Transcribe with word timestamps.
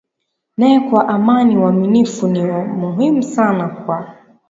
naye 0.57 0.79
kwa 0.79 1.07
amani 1.07 1.57
Uaminifu 1.57 2.27
ni 2.27 2.45
wa 2.49 2.65
muhimu 2.65 3.23
sana 3.23 3.67
kwa 3.69 4.15